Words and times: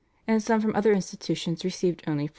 and 0.27 0.41
some 0.41 0.59
from 0.59 0.75
other 0.75 0.93
institutions 0.93 1.63
received 1.63 2.01
only 2.07 2.27
4s. 2.27 2.29